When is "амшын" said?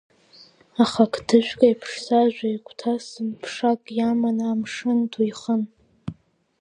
4.49-4.99